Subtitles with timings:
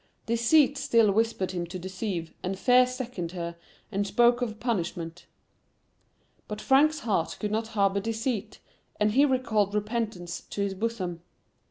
[0.25, 3.55] Deceit still whispered him to deceive, and Fear seconded her,
[3.91, 5.27] and spoke of punishment.
[6.47, 8.57] But Frank's heart could not harbor Deceit,
[8.99, 11.21] and he recalled Repentance to his bosom.